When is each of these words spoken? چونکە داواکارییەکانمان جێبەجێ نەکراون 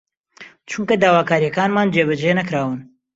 چونکە 0.69 0.95
داواکارییەکانمان 1.03 1.87
جێبەجێ 1.93 2.31
نەکراون 2.39 2.79